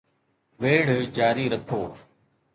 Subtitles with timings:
[0.61, 1.81] ويڙهه جاري رکو